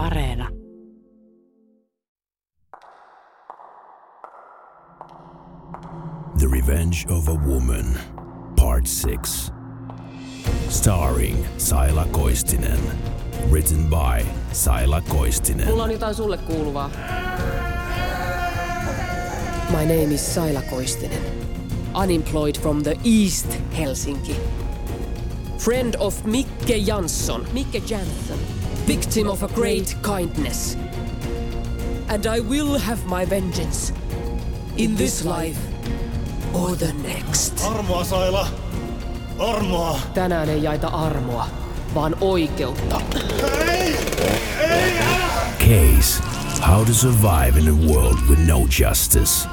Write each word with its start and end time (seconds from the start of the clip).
Areena. 0.00 0.48
The 6.38 6.48
Revenge 6.48 7.06
of 7.10 7.28
a 7.28 7.34
Woman, 7.34 7.98
Part 8.56 8.86
6. 8.86 9.52
Starring 10.68 11.36
Saila 11.58 12.06
Koistinen. 12.12 12.80
Written 13.50 13.90
by 13.90 14.24
Saila 14.52 15.02
Koistinen. 15.02 15.66
Mulla 15.66 15.82
on 15.82 15.90
jotain 15.90 16.14
sulle 16.14 16.38
kuuluvaa. 16.38 16.90
My 19.70 19.84
name 19.84 20.14
is 20.14 20.36
Saila 20.36 20.62
Koistinen. 20.62 21.22
Unemployed 21.94 22.56
from 22.58 22.82
the 22.82 22.96
East 23.04 23.48
Helsinki. 23.72 24.36
Friend 25.58 25.96
of 25.96 26.24
Mikke 26.24 26.86
Jansson. 26.86 27.46
Mikke 27.52 27.80
Jansson. 27.80 28.59
Victim 28.90 29.28
of 29.28 29.44
a 29.44 29.48
great 29.54 29.94
kindness. 30.02 30.76
And 32.08 32.26
I 32.26 32.40
will 32.40 32.76
have 32.76 33.06
my 33.06 33.24
vengeance. 33.24 33.92
In 34.78 34.96
this 34.96 35.24
life 35.24 35.58
or 36.52 36.74
the 36.74 36.92
next. 36.94 37.54
Armoa, 37.62 38.02
Saila! 38.04 38.48
Armoa! 39.38 40.00
Tänään 40.14 40.48
ei 40.48 40.62
jaeta 40.62 40.88
armoa, 40.88 41.46
vaan 41.94 42.16
oikeutta. 42.20 43.00
Case 45.58 46.22
How 46.60 46.84
to 46.84 46.92
Survive 46.92 47.58
in 47.58 47.68
a 47.68 47.92
World 47.92 48.18
with 48.28 48.40
No 48.46 48.66
Justice. 48.80 49.48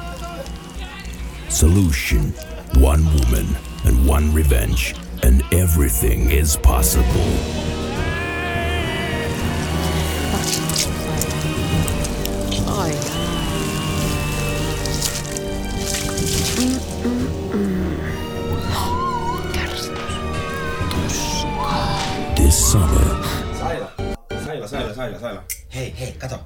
Solution 1.48 2.34
One 2.82 3.04
woman 3.04 3.56
and 3.86 4.08
one 4.08 4.34
revenge, 4.34 4.94
and 5.22 5.42
everything 5.52 6.32
is 6.32 6.56
possible. 6.56 7.77
Hei, 26.00 26.12
kato. 26.12 26.38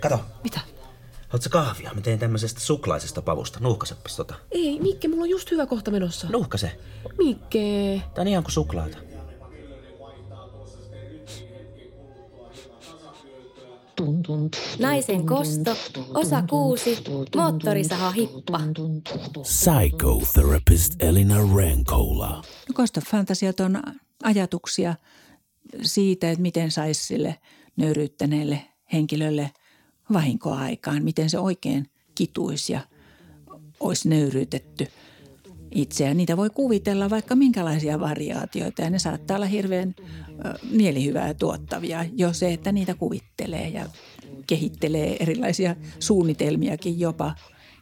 Kato. 0.00 0.20
Mitä? 0.42 0.60
Haluatko 1.28 1.50
kahvia? 1.50 1.94
Mä 1.94 2.00
tein 2.00 2.18
tämmöisestä 2.18 2.60
suklaisesta 2.60 3.22
pavusta. 3.22 3.60
Nuuhkaseppas 3.60 4.16
tota. 4.16 4.34
Ei, 4.50 4.80
Mikke, 4.80 5.08
mulla 5.08 5.22
on 5.22 5.30
just 5.30 5.50
hyvä 5.50 5.66
kohta 5.66 5.90
menossa. 5.90 6.28
Nuuhkase. 6.30 6.78
Mikke. 7.18 8.02
Tää 8.14 8.22
on 8.22 8.28
ihan 8.28 8.44
kuin 8.44 8.52
suklaata. 8.52 8.98
Naisen 14.78 15.26
kosto, 15.26 15.76
osa 16.14 16.44
kuusi, 16.50 17.04
moottorisaha 17.36 18.10
hippa. 18.10 18.60
psychotherapist 19.42 21.02
Elina 21.02 21.36
Rankola. 21.56 22.30
No 22.36 22.74
Kostofantasiat 22.74 23.60
on 23.60 23.82
ajatuksia 24.22 24.94
siitä, 25.82 26.30
että 26.30 26.42
miten 26.42 26.70
saisi 26.70 27.04
sille 27.04 27.38
nöyryyttäneelle 27.76 28.60
henkilölle 28.92 29.50
vahinkoa 30.12 30.58
aikaan, 30.58 31.04
miten 31.04 31.30
se 31.30 31.38
oikein 31.38 31.86
kituisi 32.14 32.72
ja 32.72 32.80
olisi 33.80 34.08
nöyryytetty 34.08 34.86
itseään. 35.74 36.16
Niitä 36.16 36.36
voi 36.36 36.50
kuvitella 36.50 37.10
vaikka 37.10 37.36
minkälaisia 37.36 38.00
variaatioita 38.00 38.82
ja 38.82 38.90
ne 38.90 38.98
saattaa 38.98 39.36
olla 39.36 39.46
hirveän 39.46 39.94
ö, 39.98 40.58
mielihyvää 40.70 41.34
tuottavia 41.34 42.04
jo 42.16 42.32
se, 42.32 42.52
että 42.52 42.72
niitä 42.72 42.94
kuvittelee 42.94 43.68
ja 43.68 43.86
kehittelee 44.46 45.16
erilaisia 45.20 45.76
suunnitelmiakin 45.98 47.00
jopa. 47.00 47.34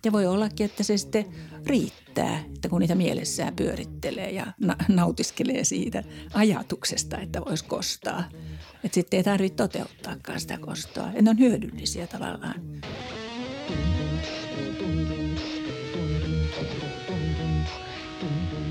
Ja 0.05 0.13
voi 0.13 0.27
ollakin, 0.27 0.65
että 0.65 0.83
se 0.83 0.97
sitten 0.97 1.25
riittää, 1.67 2.39
että 2.55 2.69
kun 2.69 2.81
niitä 2.81 2.95
mielessään 2.95 3.57
pyörittelee 3.57 4.31
ja 4.31 4.47
na- 4.61 4.77
nautiskelee 4.89 5.65
siitä 5.65 6.03
ajatuksesta, 6.35 7.19
että 7.19 7.41
voisi 7.41 7.65
kostaa. 7.65 8.25
Että 8.85 8.95
sitten 8.95 9.17
ei 9.17 9.25
tarvitse 9.25 9.57
toteuttaakaan 9.57 10.41
sitä 10.41 10.59
kostoa. 10.59 11.11
Ne 11.23 11.31
on 11.31 11.39
hyödyllisiä 11.39 12.07
tavallaan. 12.07 12.55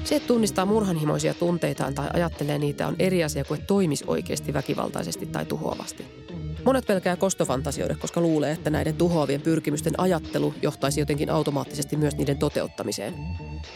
Se, 0.03 0.15
että 0.15 0.27
tunnistaa 0.27 0.65
murhanhimoisia 0.65 1.33
tunteitaan 1.33 1.93
tai 1.93 2.09
ajattelee 2.13 2.57
niitä 2.57 2.87
on 2.87 2.95
eri 2.99 3.23
asia 3.23 3.43
kuin 3.43 3.65
toimisi 3.67 4.03
oikeasti 4.07 4.53
väkivaltaisesti 4.53 5.25
tai 5.25 5.45
tuhoavasti. 5.45 6.30
Monet 6.65 6.85
pelkää 6.85 7.15
kostofantasioida, 7.15 7.95
koska 7.95 8.21
luulee, 8.21 8.51
että 8.51 8.69
näiden 8.69 8.95
tuhoavien 8.95 9.41
pyrkimysten 9.41 9.99
ajattelu 9.99 10.53
johtaisi 10.61 10.99
jotenkin 10.99 11.29
automaattisesti 11.29 11.97
myös 11.97 12.17
niiden 12.17 12.37
toteuttamiseen. 12.37 13.13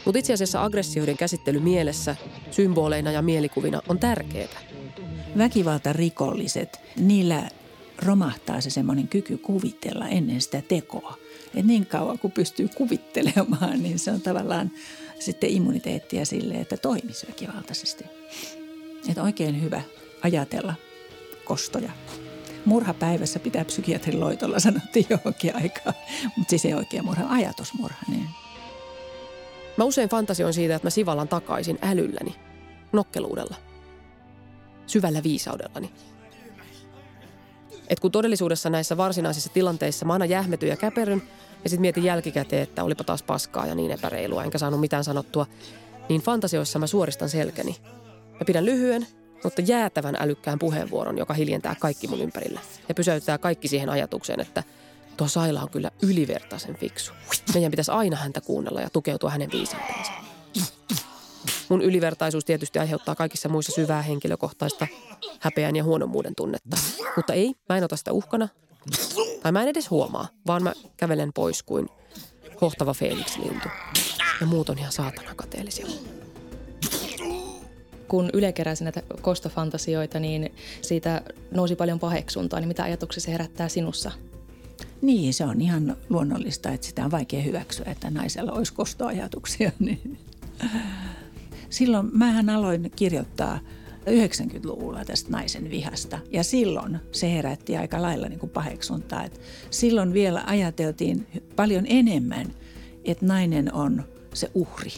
Mutta 0.06 0.20
itse 0.20 0.34
asiassa 0.34 0.64
aggressioiden 0.64 1.18
käsittely 1.18 1.60
mielessä, 1.60 2.16
symboleina 2.52 3.12
ja 3.12 3.22
mielikuvina 3.22 3.82
on 3.88 4.00
tärkeää. 4.00 4.62
Väkivaltarikolliset, 5.38 6.80
niillä 7.00 7.50
romahtaa 8.06 8.62
se 8.62 8.70
semmoinen 8.70 9.08
kyky 9.08 9.38
kuvitella 9.38 10.08
ennen 10.08 10.42
sitä 10.42 10.62
tekoa. 10.62 11.18
Et 11.56 11.66
niin 11.66 11.86
kauan 11.86 12.20
kuin 12.20 12.32
pystyy 12.32 12.68
kuvittelemaan, 12.68 13.84
niin 13.84 14.00
se 14.00 14.12
on 14.12 14.22
tavallaan 14.22 14.72
sitten 15.20 15.50
immuniteettia 15.50 16.26
sille, 16.26 16.54
että 16.54 16.78
toimisi 16.78 17.28
väkivaltaisesti. 17.28 18.04
Et 19.10 19.18
oikein 19.18 19.62
hyvä 19.62 19.82
ajatella 20.24 20.74
kostoja. 21.46 21.92
Murhapäivässä 22.66 23.40
pitää 23.40 23.66
psykiatrin 23.66 24.20
loitolla, 24.20 24.60
sanottiin 24.60 25.06
johonkin 25.10 25.56
aikaa. 25.56 25.94
Mutta 26.38 26.50
siis 26.50 26.66
ei 26.66 26.74
oikein 26.74 27.06
murha, 27.06 27.26
ajatusmurha. 27.30 28.00
Niin. 28.08 28.30
Mä 29.78 29.84
usein 29.84 30.10
fantasioin 30.10 30.54
siitä, 30.54 30.76
että 30.76 30.86
mä 30.86 30.90
sivallan 30.90 31.28
takaisin 31.28 31.80
älylläni, 31.82 32.36
nokkeluudella, 32.92 33.56
syvällä 34.88 35.24
viisaudellani. 35.24 35.92
Et 37.88 38.00
kun 38.00 38.12
todellisuudessa 38.12 38.70
näissä 38.70 38.98
varsinaisissa 38.98 39.50
tilanteissa 39.50 40.06
mä 40.06 40.14
aina 40.14 40.26
jähmetyn 40.26 40.70
ja 40.70 40.78
käperyn 40.78 41.22
ja 41.64 41.70
sitten 41.70 41.82
mietin 41.82 42.04
jälkikäteen, 42.04 42.64
että 42.64 42.84
olipa 42.84 43.04
taas 43.04 43.24
paskaa 43.24 43.68
ja 43.68 43.76
niin 43.76 43.92
epäreilua, 43.92 44.44
enkä 44.44 44.58
saanut 44.58 44.80
mitään 44.80 45.04
sanottua, 45.04 45.46
niin 46.10 46.22
fantasioissa 46.22 46.80
mä 46.80 46.88
suoristan 46.88 47.30
selkäni. 47.30 47.76
Mä 48.32 48.46
pidän 48.46 48.66
lyhyen, 48.66 49.08
mutta 49.46 49.62
jäätävän 49.62 50.16
älykkään 50.20 50.60
puheenvuoron, 50.60 51.18
joka 51.18 51.34
hiljentää 51.34 51.76
kaikki 51.80 52.08
mun 52.08 52.22
ympärillä. 52.22 52.60
Ja 52.90 52.96
pysäyttää 52.96 53.38
kaikki 53.38 53.68
siihen 53.68 53.90
ajatukseen, 53.90 54.40
että 54.40 54.64
tuo 55.18 55.28
Saila 55.28 55.62
on 55.62 55.70
kyllä 55.70 55.92
ylivertaisen 56.02 56.76
fiksu. 56.76 57.14
Meidän 57.54 57.72
pitäisi 57.72 57.92
aina 57.92 58.18
häntä 58.18 58.42
kuunnella 58.42 58.82
ja 58.82 58.90
tukeutua 58.90 59.30
hänen 59.30 59.52
viisauteensa. 59.52 60.12
Mun 61.70 61.82
ylivertaisuus 61.82 62.46
tietysti 62.46 62.80
aiheuttaa 62.80 63.16
kaikissa 63.16 63.50
muissa 63.50 63.72
syvää 63.72 64.02
henkilökohtaista 64.02 64.88
häpeän 65.40 65.76
ja 65.76 65.84
huonommuuden 65.84 66.36
tunnetta. 66.36 66.78
Mutta 67.16 67.34
ei, 67.34 67.54
mä 67.70 67.78
en 67.78 67.84
ota 67.84 67.98
sitä 67.98 68.12
uhkana. 68.12 68.50
Tai 69.44 69.52
mä 69.52 69.62
en 69.62 69.68
edes 69.68 69.90
huomaa, 69.90 70.28
vaan 70.48 70.64
mä 70.64 70.74
kävelen 70.98 71.34
pois 71.34 71.64
kuin 71.64 71.90
hohtava 72.62 72.94
Felix-lintu. 72.94 73.70
Ja 74.42 74.48
muut 74.48 74.70
on 74.70 74.80
ihan 74.80 74.92
saatana 74.92 75.36
kateellisia. 75.36 75.86
Kun 78.08 78.30
Yle 78.34 78.52
keräsi 78.52 78.84
näitä 78.84 79.02
kostofantasioita, 79.22 80.20
niin 80.20 80.52
siitä 80.82 81.22
nousi 81.52 81.76
paljon 81.76 82.00
paheksuntaa. 82.00 82.60
Niin 82.60 82.68
mitä 82.68 82.84
ajatuksia 82.84 83.22
se 83.22 83.32
herättää 83.32 83.70
sinussa? 83.70 84.12
Niin, 85.02 85.34
se 85.34 85.46
on 85.46 85.62
ihan 85.62 85.98
luonnollista, 86.10 86.70
että 86.70 86.88
sitä 86.88 87.06
on 87.06 87.12
vaikea 87.12 87.42
hyväksyä, 87.42 87.86
että 87.92 88.10
naisella 88.10 88.52
olisi 88.52 88.74
kostoajatuksia. 88.74 89.72
Niin. 89.80 90.18
Silloin 91.70 92.10
mähän 92.14 92.50
aloin 92.50 92.92
kirjoittaa 92.96 93.60
90-luvulla 94.06 95.06
tästä 95.06 95.32
naisen 95.32 95.70
vihasta. 95.70 96.20
Ja 96.32 96.44
silloin 96.44 97.00
se 97.12 97.34
herätti 97.34 97.78
aika 97.78 98.02
lailla 98.02 98.30
niin 98.30 98.40
kuin 98.40 98.50
paheksuntaa. 98.50 99.24
Että 99.24 99.40
silloin 99.70 100.14
vielä 100.14 100.44
ajateltiin 100.46 101.28
paljon 101.56 101.86
enemmän, 101.88 102.48
että 103.06 103.26
nainen 103.26 103.74
on 103.74 104.04
se 104.34 104.52
uhri. 104.54 104.92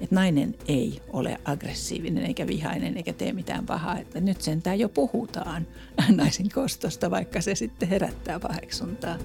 Että 0.00 0.14
nainen 0.14 0.54
ei 0.68 1.02
ole 1.12 1.38
aggressiivinen 1.44 2.26
eikä 2.26 2.46
vihainen 2.46 2.96
eikä 2.96 3.12
tee 3.12 3.32
mitään 3.32 3.66
pahaa. 3.66 3.98
Että 3.98 4.20
nyt 4.20 4.40
sentään 4.40 4.78
jo 4.78 4.88
puhutaan 4.88 5.66
naisen 6.16 6.48
kostosta, 6.54 7.10
vaikka 7.10 7.40
se 7.40 7.54
sitten 7.54 7.88
herättää 7.88 8.40
paheksuntaa. 8.40 9.18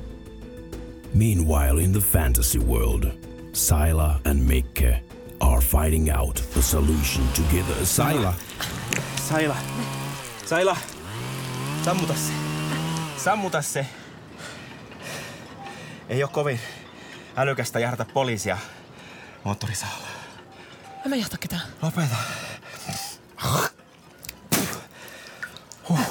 Meanwhile, 1.14 1.84
in 1.84 1.92
the 1.92 2.02
fantasy 2.02 2.60
world, 2.60 3.06
Sila 3.54 4.20
and 4.26 4.40
Mikke 4.40 5.04
are 5.40 5.62
fighting 5.62 6.10
out 6.20 6.44
the 6.54 6.62
solution 6.62 7.28
together. 7.36 7.86
Sila, 7.86 8.34
Saila. 9.30 9.58
Saila. 10.46 10.78
Sammuta 11.86 12.14
se. 12.14 12.34
Sammuta 13.18 13.62
se. 13.62 13.86
Ei 16.10 16.24
oo 16.24 16.30
kovin 16.30 16.60
älykästä 17.36 17.80
jahdata 17.80 18.06
poliisia 18.14 18.58
moottorisahalla. 19.44 20.21
En 21.06 21.10
mä 21.10 21.16
jahta 21.16 21.38
ketään. 21.38 21.62
Lopeta. 21.82 22.16
Huh. 25.90 26.02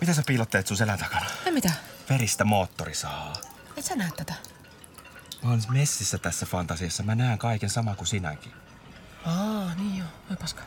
Mitä 0.00 0.14
sä 0.14 0.22
piilotteet 0.26 0.66
sun 0.66 0.76
selän 0.76 0.98
takana? 0.98 1.26
Ei 1.46 1.52
mitään. 1.52 1.74
Veristä 2.10 2.44
moottorisaa. 2.44 3.32
Et 3.76 3.84
sä 3.84 3.96
näe 3.96 4.10
tätä. 4.16 4.34
Mä 5.42 5.50
oon 5.50 5.62
messissä 5.68 6.18
tässä 6.18 6.46
fantasiassa. 6.46 7.02
Mä 7.02 7.14
näen 7.14 7.38
kaiken 7.38 7.70
sama 7.70 7.94
kuin 7.94 8.06
sinäkin. 8.06 8.52
Aa, 9.26 9.74
niin 9.74 9.98
joo. 9.98 10.08
Oi 10.30 10.36
paska. 10.36 10.62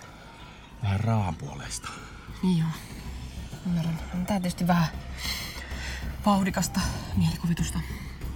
Vähän 0.83 1.00
raahan 1.00 1.36
puolesta. 1.36 1.89
Niin 2.44 2.57
joo. 2.59 2.69
Ymmärrän. 3.66 4.00
On 4.13 4.25
tää 4.25 4.39
tietysti 4.39 4.68
vähän 4.68 4.88
vauhdikasta 6.25 6.80
mielikuvitusta. 7.16 7.80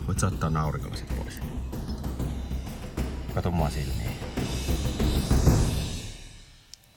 Voit 0.08 0.20
sä 0.20 0.28
ottaa 0.28 0.50
naurikolasit 0.50 1.16
pois. 1.16 1.40
Kato 3.34 3.52
mua 3.52 3.70
silmiin. 3.70 4.07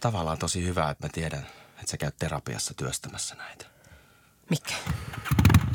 Tavallaan 0.00 0.38
tosi 0.38 0.64
hyvä, 0.64 0.91
että 0.91 1.06
mä 1.06 1.11
tiedän, 1.12 1.47
että 1.70 1.91
sä 1.91 1.97
käyt 1.97 2.17
terapiassa 2.17 2.75
työstämässä 2.75 3.35
näitä. 3.35 3.67
Mikke, 4.50 4.75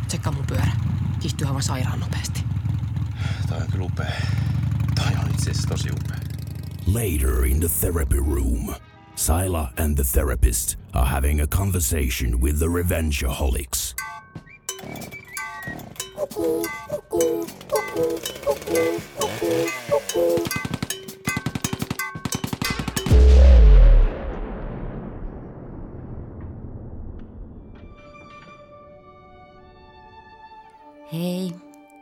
tsekkaa 0.07 0.33
mun 0.33 0.45
pyörä. 0.45 0.71
Kiihtyy 1.19 1.47
aivan 1.47 1.63
sairaan 1.63 1.99
nopeasti. 1.99 2.43
Toi 3.49 3.57
on 3.57 3.71
kyllä 3.71 3.85
upea. 3.85 4.21
Toi 4.95 5.23
on 5.23 5.29
itse 5.31 5.51
asiassa 5.51 5.69
tosi 5.69 5.89
upea. 5.89 6.17
Later 6.87 7.45
in 7.45 7.59
the 7.59 7.69
therapy 7.79 8.17
room, 8.17 8.75
Sila 9.15 9.73
and 9.83 9.95
the 9.95 10.03
therapist 10.11 10.79
are 10.93 11.09
having 11.09 11.41
a 11.41 11.47
conversation 11.47 12.41
with 12.41 12.57
the 12.57 12.67
revengeaholics. 12.67 13.95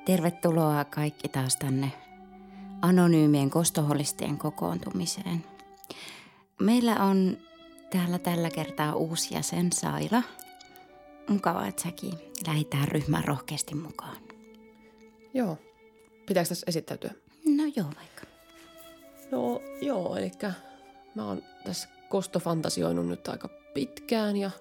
Tervetuloa 0.05 0.85
kaikki 0.85 1.29
taas 1.29 1.55
tänne 1.55 1.91
anonyymien 2.81 3.49
kostoholistien 3.49 4.37
kokoontumiseen. 4.37 5.45
Meillä 6.61 7.03
on 7.03 7.37
täällä 7.89 8.19
tällä 8.19 8.49
kertaa 8.49 8.95
uusi 8.95 9.35
jäsen 9.35 9.71
Saila. 9.73 10.23
Mukavaa, 11.29 11.67
että 11.67 11.81
säkin 11.81 12.13
lähit 12.47 12.69
tähän 12.69 12.87
ryhmään 12.87 13.23
rohkeasti 13.25 13.75
mukaan. 13.75 14.17
Joo. 15.33 15.57
Pitääkö 16.25 16.49
tässä 16.49 16.65
esittäytyä? 16.67 17.11
No 17.45 17.63
joo 17.75 17.87
vaikka. 17.95 18.23
No 19.31 19.61
joo, 19.81 20.15
eli 20.15 20.31
mä 21.15 21.27
oon 21.27 21.43
tässä 21.63 21.89
kostofantasioinut 22.09 23.07
nyt 23.07 23.27
aika 23.27 23.49
pitkään 23.73 24.37
ja, 24.37 24.51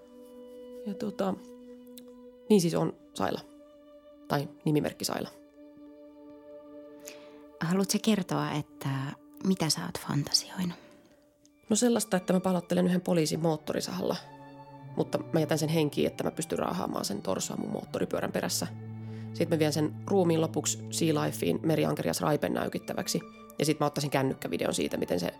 ja 0.86 0.94
tota, 0.94 1.34
niin 2.48 2.60
siis 2.60 2.74
on 2.74 2.92
Saila. 3.14 3.51
Tai 4.32 4.48
nimimerkki 4.64 5.04
Saila. 5.04 5.28
Haluatko 7.60 7.98
kertoa, 8.02 8.50
että 8.50 8.88
mitä 9.44 9.70
sä 9.70 9.80
oot 9.86 9.98
fantasioinut? 9.98 10.78
No 11.68 11.76
sellaista, 11.76 12.16
että 12.16 12.32
mä 12.32 12.40
palottelen 12.40 12.86
yhden 12.86 13.00
poliisin 13.00 13.40
moottorisahalla. 13.40 14.16
Mutta 14.96 15.18
mä 15.32 15.40
jätän 15.40 15.58
sen 15.58 15.68
henkiin, 15.68 16.06
että 16.06 16.24
mä 16.24 16.30
pystyn 16.30 16.58
raahaamaan 16.58 17.04
sen 17.04 17.22
torsoa 17.22 17.56
mun 17.56 17.70
moottoripyörän 17.70 18.32
perässä. 18.32 18.66
Sitten 19.32 19.56
mä 19.56 19.58
vien 19.58 19.72
sen 19.72 19.94
ruumiin 20.06 20.40
lopuksi 20.40 20.78
Sea 20.90 21.24
Lifeen 21.24 21.60
meriankerias 21.62 22.20
Raipen 22.20 22.54
näykittäväksi. 22.54 23.20
Ja 23.58 23.64
sitten 23.64 23.84
mä 23.84 23.86
ottaisin 23.86 24.10
kännykkävideon 24.10 24.74
siitä, 24.74 24.96
miten 24.96 25.20
se 25.20 25.34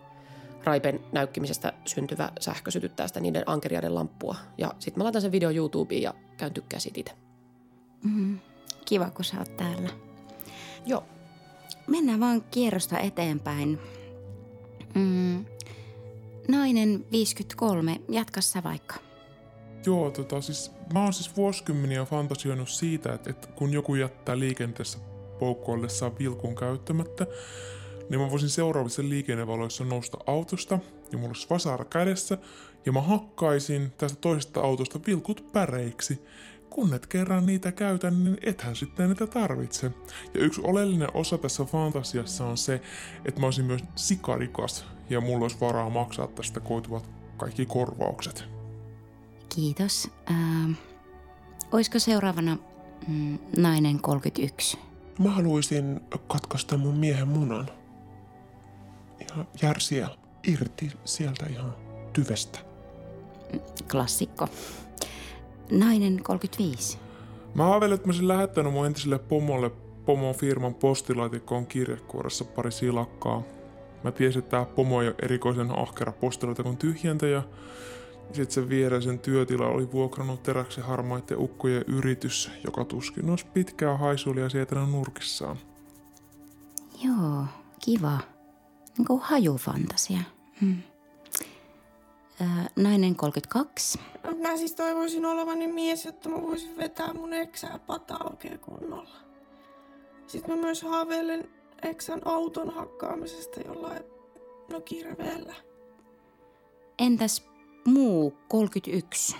Raipen 0.63 0.99
näykkimisestä 1.11 1.73
syntyvä 1.85 2.31
sähkö 2.39 2.71
sytyttää 2.71 3.07
sitä 3.07 3.19
niiden 3.19 3.43
ankeriaiden 3.45 3.95
lamppua. 3.95 4.35
Ja 4.57 4.73
sitten 4.79 4.99
mä 4.99 5.03
laitan 5.03 5.21
sen 5.21 5.31
video 5.31 5.49
YouTubeen 5.49 6.01
ja 6.01 6.13
käyn 6.37 6.53
tykkää 6.53 6.79
siitä 6.79 6.99
itse. 6.99 7.13
Mm, 8.03 8.39
kiva, 8.93 9.09
kun 9.09 9.25
sä 9.25 9.39
oot 9.39 9.57
täällä. 9.57 9.89
Joo. 10.85 11.03
Mennään 11.87 12.19
vaan 12.19 12.43
kierrosta 12.51 12.99
eteenpäin. 12.99 13.79
Mm, 14.95 15.45
nainen 16.47 17.05
53, 17.11 18.01
jatka 18.09 18.41
sä 18.41 18.63
vaikka. 18.63 18.95
Joo, 19.85 20.11
tota, 20.11 20.41
siis, 20.41 20.71
mä 20.93 21.03
oon 21.03 21.13
siis 21.13 21.37
vuosikymmeniä 21.37 22.05
fantasioinut 22.05 22.69
siitä, 22.69 23.13
että, 23.13 23.29
että 23.29 23.47
kun 23.47 23.73
joku 23.73 23.95
jättää 23.95 24.39
liikenteessä 24.39 24.97
poukkoillessaan 25.39 26.19
vilkun 26.19 26.55
käyttämättä, 26.55 27.27
niin 28.09 28.21
mä 28.21 28.31
voisin 28.31 28.49
seuraavissa 28.49 29.01
liikennevaloissa 29.01 29.85
nousta 29.85 30.17
autosta 30.27 30.79
ja 31.11 31.17
mulla 31.17 31.29
olisi 31.29 31.47
vasara 31.49 31.85
kädessä 31.85 32.37
ja 32.85 32.91
mä 32.91 33.01
hakkaisin 33.01 33.91
tästä 33.97 34.17
toisesta 34.21 34.61
autosta 34.61 34.99
vilkut 35.07 35.45
päreiksi. 35.53 36.19
Kun 36.73 36.93
et 36.93 37.07
kerran 37.07 37.45
niitä 37.45 37.71
käytä, 37.71 38.11
niin 38.11 38.37
ethän 38.41 38.75
sitten 38.75 39.09
niitä 39.09 39.27
tarvitse. 39.27 39.91
Ja 40.33 40.39
yksi 40.39 40.61
oleellinen 40.63 41.07
osa 41.13 41.37
tässä 41.37 41.63
fantasiassa 41.65 42.45
on 42.45 42.57
se, 42.57 42.81
että 43.25 43.39
mä 43.39 43.47
olisin 43.47 43.65
myös 43.65 43.81
sikarikas 43.95 44.85
ja 45.09 45.21
mulla 45.21 45.43
olisi 45.43 45.57
varaa 45.61 45.89
maksaa 45.89 46.27
tästä 46.27 46.59
koituvat 46.59 47.09
kaikki 47.37 47.65
korvaukset. 47.65 48.43
Kiitos. 49.55 50.09
Ähm, 50.31 50.71
olisiko 51.71 51.99
seuraavana 51.99 52.57
mm, 53.07 53.39
nainen 53.57 53.99
31? 53.99 54.77
Mä 55.19 55.29
haluaisin 55.29 55.99
katkaista 56.27 56.77
mun 56.77 56.97
miehen 56.97 57.27
munan. 57.27 57.69
Ja 59.19 59.45
järsiä 59.61 60.09
irti 60.47 60.91
sieltä 61.05 61.45
ihan 61.49 61.75
tyvestä. 62.13 62.59
Klassikko. 63.91 64.47
Nainen 65.79 66.23
35. 66.23 66.97
Mä 67.55 67.63
haaveilen, 67.63 67.95
että 67.95 68.07
mä 68.07 68.11
olisin 68.11 68.27
lähettänyt 68.27 68.73
mun 68.73 68.85
entiselle 68.85 69.19
pomolle 69.19 69.71
pomon 70.05 70.35
firman 70.35 70.75
postilaatikkoon 70.75 71.67
kirjekuoressa 71.67 72.45
pari 72.45 72.71
silakkaa. 72.71 73.43
Mä 74.03 74.11
tiesin, 74.11 74.39
että 74.39 74.49
tää 74.51 74.65
pomo 74.65 75.01
ei 75.01 75.07
ole 75.07 75.15
erikoisen 75.21 75.79
ahkera 75.79 76.11
postilaatikon 76.11 76.77
tyhjentäjä. 76.77 77.43
Sitten 78.25 78.51
sen 78.51 78.69
viereisen 78.69 79.19
työtila 79.19 79.67
oli 79.67 79.91
vuokrannut 79.91 80.43
teräksi 80.43 80.81
harmaiden 80.81 81.37
ukkojen 81.39 81.83
yritys, 81.87 82.51
joka 82.63 82.85
tuskin 82.85 83.29
olisi 83.29 83.45
pitkää 83.53 83.97
haisulia 83.97 84.49
sietänyt 84.49 84.89
nurkissaan. 84.89 85.57
Joo, 87.03 87.45
kiva. 87.85 88.19
Niin 88.97 89.05
kuin 89.07 89.21
hajufantasia. 89.21 90.19
Hmm. 90.61 90.77
Öö, 92.41 92.47
nainen 92.75 93.15
32. 93.15 93.99
Mä 94.41 94.57
siis 94.57 94.75
toivoisin 94.75 95.25
olevani 95.25 95.67
mies, 95.67 96.05
jotta 96.05 96.29
mä 96.29 96.41
voisin 96.41 96.77
vetää 96.77 97.13
mun 97.13 97.33
eksää 97.33 97.79
pataa 97.87 98.29
oikein 98.29 98.59
kunnolla. 98.59 99.15
Sitten 100.27 100.55
mä 100.55 100.61
myös 100.61 100.81
haaveilen 100.81 101.49
eksän 101.83 102.21
auton 102.25 102.73
hakkaamisesta 102.73 103.59
jollain, 103.61 104.03
no 104.71 104.81
kirveellä. 104.81 105.55
Entäs 106.99 107.45
muu 107.85 108.37
31? 108.47 109.35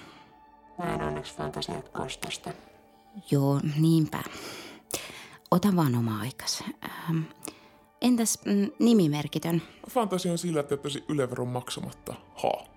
Mä 0.77 0.93
en 0.93 1.01
onneksi 1.01 1.35
fantasiat 1.35 1.89
kostosta. 1.89 2.53
Joo, 3.31 3.59
niinpä. 3.79 4.23
Ota 5.51 5.75
vaan 5.75 5.95
oma 5.95 6.19
aikas. 6.19 6.63
Ähm, 7.09 7.21
entäs 8.01 8.39
mm, 8.45 8.71
nimimerkitön? 8.79 9.61
Fantasia 9.89 10.31
on 10.31 10.37
sillä, 10.37 10.59
että 10.59 10.73
jättäisi 10.73 11.03
yleveron 11.09 11.47
maksamatta. 11.47 12.13
Ha, 12.43 12.72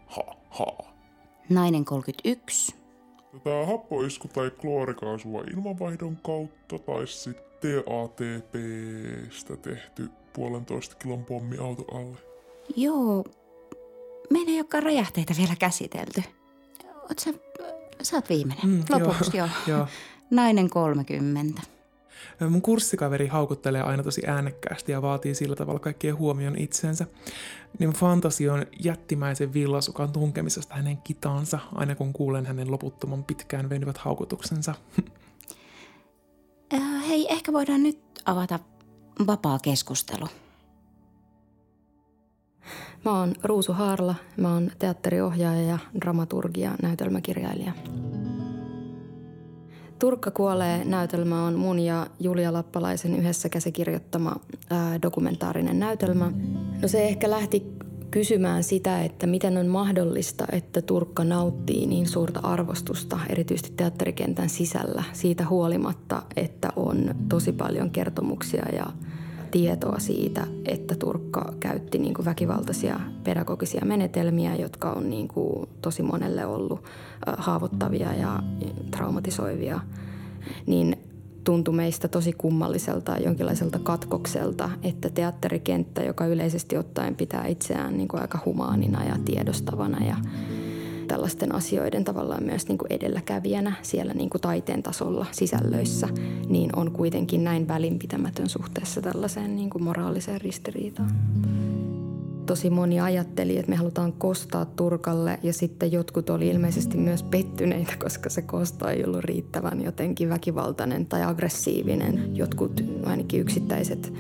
ha, 0.59 0.67
ha. 0.79 0.93
Nainen 1.49 1.85
31. 1.85 2.75
Tämä 3.45 3.67
happoisku 3.67 4.29
tai 4.29 4.51
kloorikaasua 4.51 5.45
ilmanvaihdon 5.55 6.17
kautta 6.17 6.79
tai 6.79 7.07
sitten 7.07 7.47
TATPstä 7.61 9.57
tehty 9.57 10.11
puolentoista 10.33 10.95
kilon 10.95 11.25
pommi 11.25 11.59
auto 11.59 11.85
alle. 11.97 12.17
Joo, 12.77 13.25
meillä 14.31 14.51
ei 14.51 14.57
olekaan 14.61 14.83
räjähteitä 14.83 15.35
vielä 15.39 15.57
käsitelty. 15.59 16.23
Oot 17.03 17.19
sä, 17.19 17.35
sä 18.03 18.17
oot 18.17 18.29
viimeinen. 18.29 18.69
Mm, 18.69 18.85
Lopuksi 18.91 19.37
joo. 19.37 19.49
joo. 19.67 19.79
joo. 19.79 19.87
Nainen 20.31 20.71
30. 20.71 21.63
Mun 22.51 22.63
kurssikaveri 22.63 23.27
haukuttelee 23.27 23.83
aina 23.83 24.03
tosi 24.03 24.23
äänekkäästi 24.27 24.93
ja 24.93 25.03
vaatii 25.03 25.35
sillä 25.35 25.57
tavalla 25.57 25.81
kaikkien 25.81 26.19
huomion 26.19 26.59
itsensä. 26.59 27.07
Niin 27.79 27.91
fantasio 27.91 28.53
on 28.53 28.67
jättimäisen 28.85 29.53
villasukan 29.53 30.13
tunkemisesta 30.13 30.75
hänen 30.75 30.97
kitaansa, 30.97 31.59
aina 31.75 31.95
kun 31.95 32.13
kuulen 32.13 32.47
hänen 32.47 32.71
loputtoman 32.71 33.25
pitkään 33.25 33.71
venyvät 33.71 33.99
haukutuksensa. 33.99 34.75
Äh, 36.75 37.09
hei, 37.09 37.27
ehkä 37.33 37.53
voidaan 37.53 37.83
nyt 37.83 37.99
avata 38.25 38.59
vapaa 39.27 39.59
keskustelu. 39.59 40.27
Mä 43.05 43.19
oon 43.19 43.35
Ruusu 43.43 43.73
Haarla, 43.73 44.15
mä 44.37 44.53
oon 44.55 44.71
teatteriohjaaja 44.79 45.63
ja 45.63 45.79
dramaturgia 46.01 46.77
näytelmäkirjailija. 46.83 47.73
Turkka 49.99 50.31
kuolee 50.31 50.85
näytelmä 50.85 51.45
on 51.45 51.55
mun 51.55 51.79
ja 51.79 52.07
Julia 52.21 52.53
Lappalaisen 52.53 53.17
yhdessä 53.17 53.49
käsikirjoittama 53.49 54.37
ää, 54.71 55.03
dokumentaarinen 55.03 55.79
näytelmä. 55.79 56.33
No 56.83 56.89
se 56.89 57.05
ehkä 57.05 57.31
lähti 57.31 57.67
kysymään 58.11 58.65
sitä, 58.65 59.03
että 59.03 59.27
miten 59.27 59.57
on 59.57 59.67
mahdollista, 59.67 60.47
että 60.53 60.83
Turkka 60.83 61.25
nauttii 61.25 61.87
niin 61.87 62.07
suurta 62.07 62.41
arvostusta, 62.41 63.19
erityisesti 63.29 63.73
teatterikentän 63.77 64.49
sisällä, 64.49 65.03
siitä 65.13 65.47
huolimatta, 65.49 66.23
että 66.37 66.73
on 66.77 67.15
tosi 67.29 67.53
paljon 67.53 67.91
kertomuksia 67.91 68.65
ja 68.73 68.87
tietoa 69.47 69.99
siitä, 69.99 70.47
että 70.65 70.95
Turkka 70.95 71.55
käytti 71.61 71.99
niin 71.99 72.15
kuin 72.15 72.25
väkivaltaisia 72.25 73.01
pedagogisia 73.25 73.85
menetelmiä, 73.85 74.57
jotka 74.57 74.93
on 74.93 75.11
niin 75.11 75.29
kuin 75.29 75.69
tosi 75.83 76.03
monelle 76.03 76.47
ollut 76.47 76.85
haavoittavia 77.27 78.15
ja 78.15 78.43
traumatisoivia. 78.91 79.81
Niin 80.67 80.97
tuntui 81.45 81.75
meistä 81.75 82.09
tosi 82.09 82.33
kummalliselta 82.33 83.17
jonkinlaiselta 83.17 83.79
katkokselta, 83.79 84.71
että 84.83 85.11
teatterikenttä, 85.11 86.03
joka 86.03 86.27
yleisesti 86.27 86.77
ottaen 86.77 87.17
pitää 87.17 87.47
itseään 87.47 87.97
niin 87.97 88.09
kuin 88.09 88.21
aika 88.21 88.39
humaanina 88.45 89.05
ja 89.05 89.17
tiedostavana 89.25 90.05
ja 90.05 90.17
tällaisten 91.17 91.55
asioiden 91.55 92.05
tavallaan 92.05 92.45
myös 92.45 92.69
niin 92.69 92.79
kuin 92.79 92.93
edelläkävijänä 92.93 93.73
siellä 93.83 94.15
niin 94.15 94.31
kuin 94.31 94.41
taiteen 94.41 94.83
tasolla 94.83 95.27
sisällöissä, 95.33 96.09
niin 96.49 96.71
on 96.77 96.91
kuitenkin 96.91 97.45
näin 97.45 97.69
välinpitämätön 97.69 98.49
suhteessa 98.49 99.03
tällaiseen 99.03 99.57
niin 99.57 99.71
kuin 99.71 99.83
moraaliseen 99.83 100.41
ristiriitaan 100.41 101.11
tosi 102.47 102.71
moni 102.71 103.01
ajatteli, 103.01 103.59
että 103.59 103.71
me 103.71 103.77
halutaan 103.77 104.13
kostaa 104.13 104.65
Turkalle 104.65 105.39
ja 105.43 105.53
sitten 105.53 105.93
jotkut 105.93 106.31
oli 106.31 106.49
ilmeisesti 106.49 106.97
myös 106.97 107.23
pettyneitä, 107.23 107.93
koska 107.99 108.31
se 108.31 108.43
kosto 108.43 108.89
ei 108.89 109.05
ollut 109.05 109.25
riittävän 109.25 109.85
jotenkin 109.85 110.29
väkivaltainen 110.29 111.07
tai 111.07 111.23
aggressiivinen. 111.23 112.37
Jotkut 112.37 112.85
ainakin 113.05 113.41
yksittäiset 113.41 114.13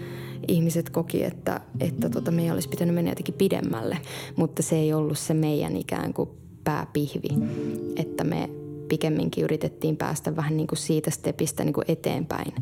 ihmiset 0.49 0.91
koki, 0.91 1.25
että, 1.25 1.61
että 1.81 2.11
tota, 2.11 2.31
meidän 2.31 2.55
olisi 2.55 2.69
pitänyt 2.69 2.95
mennä 2.95 3.11
jotenkin 3.11 3.35
pidemmälle, 3.35 3.99
mutta 4.37 4.63
se 4.63 4.77
ei 4.77 4.93
ollut 4.93 5.19
se 5.19 5.35
meidän 5.35 5.77
ikään 5.77 6.13
kuin 6.13 6.29
pääpihvi, 6.67 7.29
että 7.97 8.25
me 8.25 8.51
pikemminkin 8.89 9.45
yritettiin 9.45 9.97
päästä 9.97 10.37
vähän 10.37 10.57
niin 10.57 10.67
kuin 10.67 10.79
siitä 10.79 11.11
stepistä 11.11 11.65
niin 11.65 11.73
kuin 11.73 11.85
eteenpäin. 11.89 12.53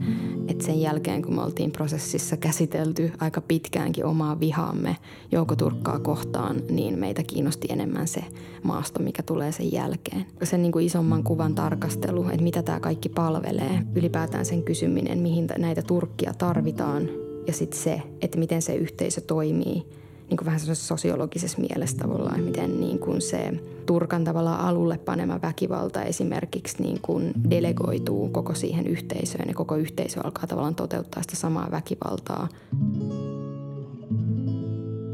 Et 0.49 0.61
sen 0.61 0.81
jälkeen, 0.81 1.23
kun 1.23 1.35
me 1.35 1.43
oltiin 1.43 1.73
prosessissa 1.73 2.37
käsitelty 2.37 3.13
aika 3.21 3.41
pitkäänkin 3.41 4.05
omaa 4.05 4.41
vihaamme 4.41 4.97
joukoturkkaa 5.33 5.99
kohtaan, 5.99 6.63
niin 6.71 6.99
meitä 6.99 7.23
kiinnosti 7.23 7.69
enemmän 7.71 8.09
se 8.09 8.25
maasto, 8.63 9.03
mikä 9.03 9.23
tulee 9.23 9.53
sen 9.53 9.73
jälkeen. 9.73 10.27
Sen 10.43 10.63
niin 10.63 10.73
kuin 10.73 10.87
isomman 10.87 11.25
kuvan 11.25 11.55
tarkastelu, 11.55 12.29
että 12.29 12.43
mitä 12.43 12.63
tämä 12.63 12.81
kaikki 12.81 13.09
palvelee, 13.09 13.83
ylipäätään 13.95 14.45
sen 14.45 14.63
kysyminen, 14.63 15.19
mihin 15.19 15.47
näitä 15.59 15.83
turkkia 15.83 16.35
tarvitaan 16.39 17.09
ja 17.47 17.53
sitten 17.53 17.81
se, 17.81 18.03
että 18.21 18.39
miten 18.39 18.63
se 18.63 18.75
yhteisö 18.75 19.21
toimii– 19.21 19.87
niin 20.31 20.37
kuin 20.37 20.47
vähän 20.47 20.61
sosiologisessa 20.73 21.59
mielessä 21.59 21.97
tavallaan, 21.97 22.41
miten 22.41 22.81
niin 22.81 22.99
kuin 22.99 23.23
se 23.23 23.53
Turkan 23.87 24.25
tavallaan 24.25 24.61
alulle 24.61 24.99
panema 24.99 25.43
väkivalta 25.43 26.03
esimerkiksi 26.03 26.83
niin 26.83 27.01
kuin 27.03 27.33
delegoituu 27.51 28.29
koko 28.29 28.55
siihen 28.55 28.87
yhteisöön 28.87 29.49
ja 29.49 29.55
koko 29.55 29.77
yhteisö 29.77 30.21
alkaa 30.25 30.47
tavallaan 30.47 30.75
toteuttaa 30.75 31.23
sitä 31.23 31.37
samaa 31.37 31.71
väkivaltaa. 31.71 32.49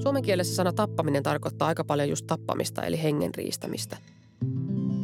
Suomen 0.03 0.23
kielessä 0.23 0.55
sana 0.55 0.73
tappaminen 0.73 1.23
tarkoittaa 1.23 1.69
aika 1.69 1.85
paljon 1.85 2.09
just 2.09 2.27
tappamista 2.27 2.83
eli 2.83 3.03
hengen 3.03 3.35
riistämistä. 3.35 3.97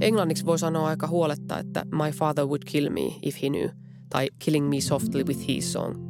Englanniksi 0.00 0.46
voi 0.46 0.58
sanoa 0.58 0.88
aika 0.88 1.06
huoletta, 1.06 1.58
että 1.58 1.84
my 1.90 2.10
father 2.12 2.44
would 2.44 2.62
kill 2.66 2.90
me 2.90 3.14
if 3.22 3.42
he 3.42 3.48
knew, 3.48 3.68
tai 4.08 4.28
killing 4.38 4.68
me 4.68 4.80
softly 4.80 5.24
with 5.24 5.48
his 5.48 5.72
song– 5.72 5.96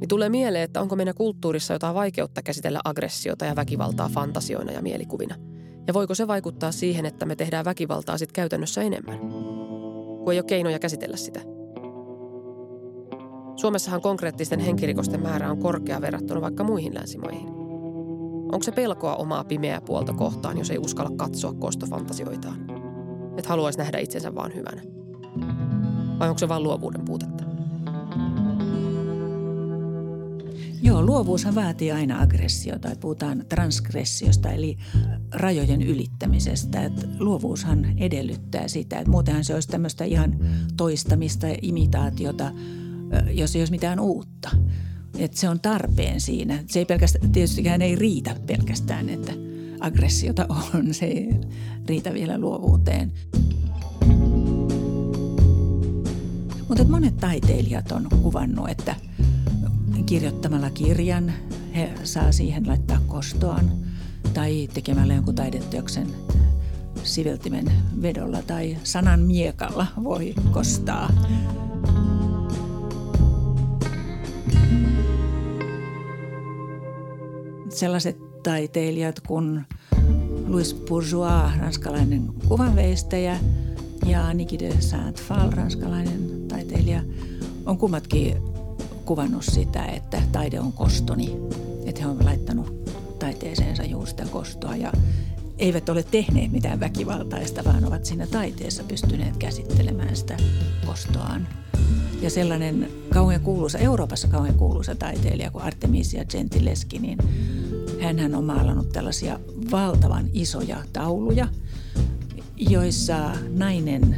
niin 0.00 0.08
tulee 0.08 0.28
mieleen, 0.28 0.64
että 0.64 0.80
onko 0.80 0.96
meidän 0.96 1.14
kulttuurissa 1.14 1.72
jotain 1.72 1.94
vaikeutta 1.94 2.42
käsitellä 2.42 2.80
aggressiota 2.84 3.44
ja 3.44 3.56
väkivaltaa 3.56 4.08
fantasioina 4.08 4.72
ja 4.72 4.82
mielikuvina. 4.82 5.34
Ja 5.88 5.94
voiko 5.94 6.14
se 6.14 6.26
vaikuttaa 6.26 6.72
siihen, 6.72 7.06
että 7.06 7.26
me 7.26 7.36
tehdään 7.36 7.64
väkivaltaa 7.64 8.18
sitten 8.18 8.34
käytännössä 8.34 8.82
enemmän, 8.82 9.18
kun 9.18 10.32
ei 10.32 10.38
ole 10.38 10.44
keinoja 10.44 10.78
käsitellä 10.78 11.16
sitä. 11.16 11.40
Suomessahan 13.56 14.00
konkreettisten 14.00 14.60
henkirikosten 14.60 15.22
määrä 15.22 15.50
on 15.50 15.58
korkea 15.58 16.00
verrattuna 16.00 16.40
vaikka 16.40 16.64
muihin 16.64 16.94
länsimaihin. 16.94 17.48
Onko 18.52 18.62
se 18.62 18.72
pelkoa 18.72 19.16
omaa 19.16 19.44
pimeää 19.44 19.80
puolta 19.80 20.12
kohtaan, 20.12 20.58
jos 20.58 20.70
ei 20.70 20.78
uskalla 20.78 21.10
katsoa 21.16 21.54
kostofantasioitaan? 21.54 22.66
Että 23.36 23.48
haluaisi 23.48 23.78
nähdä 23.78 23.98
itsensä 23.98 24.34
vaan 24.34 24.54
hyvänä? 24.54 24.82
Vai 26.18 26.28
onko 26.28 26.38
se 26.38 26.48
vain 26.48 26.62
luovuuden 26.62 27.04
puutetta? 27.04 27.37
Joo, 30.82 31.06
luovuushan 31.06 31.54
vaatii 31.54 31.92
aina 31.92 32.22
aggressiota. 32.22 32.88
Puhutaan 33.00 33.44
transgressiosta 33.48 34.50
eli 34.50 34.78
rajojen 35.32 35.82
ylittämisestä. 35.82 36.84
Että 36.84 37.06
luovuushan 37.18 37.98
edellyttää 37.98 38.68
sitä, 38.68 38.98
että 38.98 39.10
muutenhan 39.10 39.44
se 39.44 39.54
olisi 39.54 39.68
tämmöistä 39.68 40.04
ihan 40.04 40.36
toistamista 40.76 41.46
imitaatiota, 41.62 42.52
jos 43.30 43.56
ei 43.56 43.60
olisi 43.60 43.70
mitään 43.70 44.00
uutta. 44.00 44.50
Että 45.18 45.40
se 45.40 45.48
on 45.48 45.60
tarpeen 45.60 46.20
siinä. 46.20 46.64
Se 46.66 46.78
ei 46.78 46.84
pelkästään, 46.84 47.32
tietystikään 47.32 47.82
ei 47.82 47.96
riitä 47.96 48.36
pelkästään, 48.46 49.08
että 49.08 49.32
aggressiota 49.80 50.46
on. 50.74 50.94
Se 50.94 51.06
ei 51.06 51.40
riitä 51.86 52.14
vielä 52.14 52.38
luovuuteen. 52.38 53.12
Mutta 56.68 56.84
monet 56.84 57.16
taiteilijat 57.16 57.92
on 57.92 58.06
kuvannut, 58.22 58.68
että– 58.70 58.94
kirjoittamalla 60.08 60.70
kirjan 60.70 61.32
he 61.76 61.90
saa 62.04 62.32
siihen 62.32 62.68
laittaa 62.68 63.00
kostoaan 63.06 63.72
tai 64.34 64.68
tekemällä 64.74 65.14
jonkun 65.14 65.34
taideteoksen 65.34 66.06
siveltimen 67.02 67.72
vedolla 68.02 68.42
tai 68.42 68.76
sanan 68.84 69.20
miekalla 69.20 69.86
voi 70.04 70.34
kostaa. 70.50 71.10
Sellaiset 77.68 78.42
taiteilijat 78.42 79.20
kuin 79.20 79.66
Louis 80.46 80.74
Bourgeois, 80.74 81.58
ranskalainen 81.60 82.28
kuvanveistäjä, 82.48 83.38
ja 84.06 84.34
Niki 84.34 84.58
de 84.58 84.70
Saint-Phal, 84.80 85.50
ranskalainen 85.50 86.48
taiteilija, 86.48 87.02
on 87.66 87.78
kummatkin 87.78 88.47
kuvannut 89.08 89.44
sitä, 89.44 89.84
että 89.84 90.22
taide 90.32 90.60
on 90.60 90.72
kostoni. 90.72 91.36
Että 91.86 92.00
he 92.00 92.06
on 92.06 92.24
laittanut 92.24 92.84
taiteeseensa 93.18 93.84
juuri 93.84 94.10
sitä 94.10 94.24
kostoa 94.30 94.76
ja 94.76 94.92
eivät 95.58 95.88
ole 95.88 96.02
tehneet 96.02 96.52
mitään 96.52 96.80
väkivaltaista, 96.80 97.64
vaan 97.64 97.84
ovat 97.84 98.04
siinä 98.04 98.26
taiteessa 98.26 98.84
pystyneet 98.84 99.36
käsittelemään 99.36 100.16
sitä 100.16 100.36
kostoaan. 100.86 101.48
Ja 102.22 102.30
sellainen 102.30 102.90
kauhean 103.12 103.40
kuuluisa, 103.40 103.78
Euroopassa 103.78 104.28
kauhean 104.28 104.54
kuuluisa 104.54 104.94
taiteilija 104.94 105.50
kuin 105.50 105.64
Artemisia 105.64 106.24
Gentileski, 106.24 106.98
niin 106.98 107.18
hän 108.00 108.34
on 108.34 108.44
maalannut 108.44 108.92
tällaisia 108.92 109.40
valtavan 109.70 110.26
isoja 110.32 110.76
tauluja, 110.92 111.48
joissa 112.56 113.30
nainen 113.50 114.16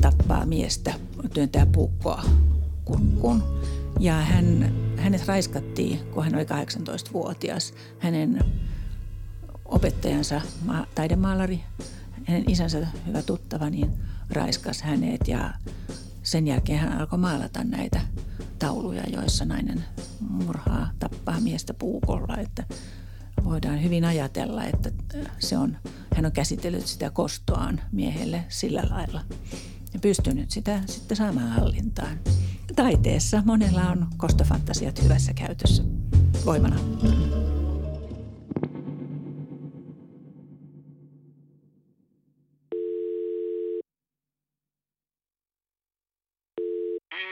tappaa 0.00 0.46
miestä, 0.46 0.94
työntää 1.34 1.66
puukkoa 1.66 2.22
kurkkuun 3.20 3.42
ja 4.00 4.14
hän, 4.14 4.72
hänet 4.96 5.26
raiskattiin, 5.26 5.98
kun 6.06 6.24
hän 6.24 6.34
oli 6.34 6.44
18-vuotias. 6.44 7.74
Hänen 7.98 8.44
opettajansa, 9.64 10.40
taidemaalari, 10.94 11.60
hänen 12.24 12.50
isänsä 12.50 12.86
hyvä 13.06 13.22
tuttava, 13.22 13.70
niin 13.70 13.90
raiskas 14.30 14.82
hänet 14.82 15.28
ja 15.28 15.54
sen 16.22 16.46
jälkeen 16.46 16.78
hän 16.78 17.00
alkoi 17.00 17.18
maalata 17.18 17.64
näitä 17.64 18.00
tauluja, 18.58 19.02
joissa 19.12 19.44
nainen 19.44 19.84
murhaa, 20.20 20.90
tappaa 20.98 21.40
miestä 21.40 21.74
puukolla. 21.74 22.36
Että 22.36 22.64
voidaan 23.44 23.82
hyvin 23.82 24.04
ajatella, 24.04 24.64
että 24.64 24.90
se 25.38 25.58
on, 25.58 25.76
hän 26.16 26.26
on 26.26 26.32
käsitellyt 26.32 26.86
sitä 26.86 27.10
kostoaan 27.10 27.80
miehelle 27.92 28.44
sillä 28.48 28.82
lailla 28.90 29.24
ja 29.92 30.00
pystynyt 30.00 30.50
sitä 30.50 30.80
sitten 30.86 31.16
saamaan 31.16 31.48
hallintaan 31.48 32.18
taiteessa 32.76 33.42
monella 33.44 33.80
on 33.80 34.06
kostofantasiat 34.16 35.02
hyvässä 35.02 35.34
käytössä 35.34 35.82
voimana. 36.46 36.76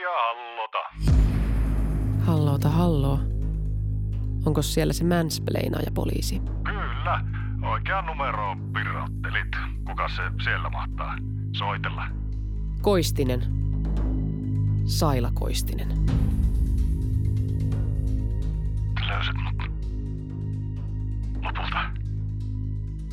Ja 0.01 0.15
hallota. 0.27 1.09
Hallota, 2.25 2.69
hallo. 2.69 3.19
Onko 4.45 4.61
siellä 4.61 4.93
se 4.93 5.03
ja 5.85 5.91
poliisi? 5.93 6.41
Kyllä. 6.63 7.25
Oikea 7.71 8.01
numero 8.01 8.55
pirrauttelit. 8.73 9.47
Kuka 9.87 10.09
se 10.09 10.43
siellä 10.43 10.69
mahtaa 10.69 11.15
soitella? 11.57 12.03
Koistinen. 12.81 13.68
Saila 14.89 15.31
Koistinen. 15.33 15.87
Löysit 19.07 19.35
mut. 19.43 19.69
Lopulta. 21.43 21.91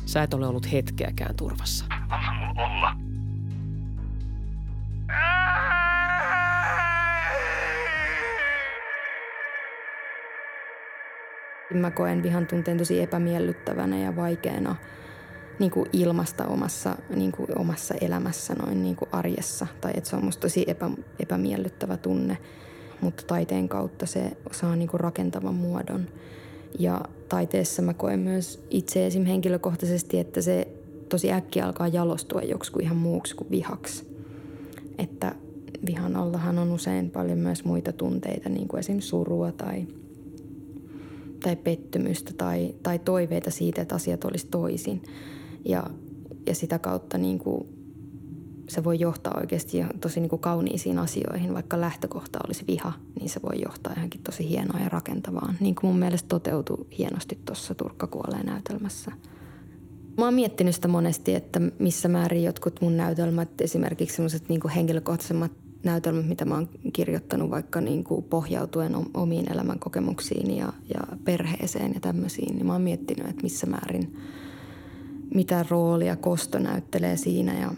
Sä 0.05 0.23
et 0.23 0.33
ole 0.33 0.47
ollut 0.47 0.71
hetkeäkään 0.71 1.35
turvassa. 1.35 1.85
Anna 2.09 2.33
mun 2.33 2.59
olla. 2.59 2.95
Mä 11.73 11.91
koen 11.91 12.23
vihan 12.23 12.47
tunteen 12.47 12.77
tosi 12.77 13.01
epämiellyttävänä 13.01 13.97
ja 13.97 14.15
vaikeana 14.15 14.75
niin 15.59 15.71
kuin 15.71 15.89
ilmasta 15.93 16.45
omassa, 16.45 16.95
niin 17.15 17.31
kuin 17.31 17.59
omassa 17.59 17.95
elämässä 18.01 18.53
noin 18.53 18.83
niin 18.83 18.95
kuin 18.95 19.09
arjessa. 19.11 19.67
Tai 19.81 19.91
että 19.95 20.09
se 20.09 20.15
on 20.15 20.25
musta 20.25 20.41
tosi 20.41 20.65
epä, 20.67 20.89
epämiellyttävä 21.19 21.97
tunne, 21.97 22.37
mutta 23.01 23.23
taiteen 23.27 23.69
kautta 23.69 24.05
se 24.05 24.31
saa 24.51 24.75
niin 24.75 24.89
kuin 24.89 24.99
rakentavan 24.99 25.55
muodon. 25.55 26.07
Ja 26.79 27.01
taiteessa 27.29 27.81
mä 27.81 27.93
koen 27.93 28.19
myös 28.19 28.63
itse 28.69 29.07
esim. 29.07 29.25
henkilökohtaisesti, 29.25 30.19
että 30.19 30.41
se 30.41 30.67
tosi 31.09 31.31
äkkiä 31.31 31.65
alkaa 31.65 31.87
jalostua 31.87 32.41
joksikin 32.41 32.83
ihan 32.83 32.97
muuksi 32.97 33.35
kuin 33.35 33.51
vihaksi. 33.51 34.17
Että 34.97 35.35
vihan 35.85 36.15
allahan 36.15 36.59
on 36.59 36.71
usein 36.71 37.11
paljon 37.11 37.37
myös 37.37 37.65
muita 37.65 37.91
tunteita, 37.93 38.49
niin 38.49 38.67
kuin 38.67 38.79
esim. 38.79 38.99
surua 38.99 39.51
tai, 39.51 39.87
tai 41.43 41.55
pettymystä 41.55 42.33
tai, 42.37 42.75
tai 42.83 42.99
toiveita 42.99 43.51
siitä, 43.51 43.81
että 43.81 43.95
asiat 43.95 44.25
olisi 44.25 44.47
toisin. 44.47 45.01
Ja, 45.67 45.83
ja 46.45 46.55
sitä 46.55 46.79
kautta 46.79 47.17
niin 47.17 47.39
kuin 47.39 47.67
se 48.69 48.83
voi 48.83 48.99
johtaa 48.99 49.37
oikeasti 49.39 49.77
tosi 50.01 50.19
niin 50.19 50.29
kuin 50.29 50.39
kauniisiin 50.39 50.99
asioihin, 50.99 51.53
vaikka 51.53 51.81
lähtökohta 51.81 52.39
olisi 52.47 52.63
viha, 52.67 52.93
niin 53.19 53.29
se 53.29 53.41
voi 53.41 53.61
johtaa 53.61 53.93
johonkin 53.95 54.21
tosi 54.23 54.49
hienoa 54.49 54.79
ja 54.79 54.89
rakentavaan, 54.89 55.55
niin 55.59 55.75
kuin 55.75 55.91
mun 55.91 55.99
mielestä 55.99 56.27
toteutui 56.27 56.85
hienosti 56.97 57.39
tuossa 57.45 57.75
Turkka 57.75 58.07
kuolee 58.07 58.43
näytelmässä. 58.43 59.11
Mä 60.17 60.25
oon 60.25 60.33
miettinyt 60.33 60.75
sitä 60.75 60.87
monesti, 60.87 61.35
että 61.35 61.61
missä 61.79 62.07
määrin 62.07 62.43
jotkut 62.43 62.81
mun 62.81 62.97
näytelmät, 62.97 63.61
esimerkiksi 63.61 64.15
sellaiset 64.15 64.49
niin 64.49 64.69
henkilökohtaisemmat 64.75 65.51
näytelmät, 65.83 66.27
mitä 66.27 66.45
mä 66.45 66.55
oon 66.55 66.69
kirjoittanut 66.93 67.49
vaikka 67.49 67.81
niin 67.81 68.03
kuin 68.03 68.23
pohjautuen 68.23 68.95
omiin 69.13 69.51
elämänkokemuksiin 69.51 70.57
ja, 70.57 70.73
ja 70.93 71.17
perheeseen 71.23 71.93
ja 71.93 71.99
tämmöisiin, 71.99 72.55
niin 72.55 72.65
mä 72.65 72.73
oon 72.73 72.81
miettinyt, 72.81 73.29
että 73.29 73.43
missä 73.43 73.67
määrin, 73.67 74.17
mitä 75.33 75.65
roolia 75.69 76.15
kosto 76.15 76.59
näyttelee 76.59 77.17
siinä 77.17 77.59
ja 77.59 77.71